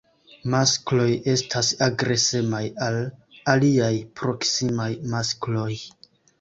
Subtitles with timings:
[0.53, 2.99] Maskloj estas agresemaj al
[3.55, 3.93] aliaj
[4.23, 5.71] proksimaj maskloj.